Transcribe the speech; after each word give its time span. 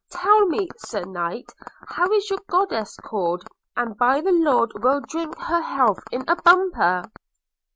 –Tell 0.09 0.47
me, 0.47 0.67
Sir 0.79 1.05
Knight, 1.05 1.51
how 1.87 2.11
is 2.11 2.27
your 2.31 2.39
goddess 2.49 2.95
called? 2.97 3.45
and 3.77 3.95
by 3.99 4.19
the 4.19 4.31
Lord 4.31 4.71
we'll 4.83 5.01
drink 5.01 5.37
her 5.37 5.61
health 5.61 5.99
in 6.11 6.23
a 6.27 6.35
bumper!' 6.37 7.03